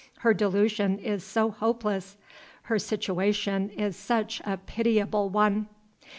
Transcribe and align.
Her 0.21 0.33
delusion 0.33 0.97
is 0.97 1.23
so 1.23 1.51
hopeless! 1.51 2.17
her 2.63 2.79
situation 2.79 3.69
is 3.69 3.95
such 3.95 4.41
a 4.43 4.57
pitiable 4.57 5.29
one!" 5.29 5.67